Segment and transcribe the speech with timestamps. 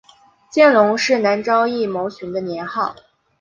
[0.49, 2.95] 见龙是南诏异牟寻的年号。